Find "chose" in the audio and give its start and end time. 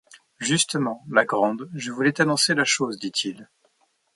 2.65-2.97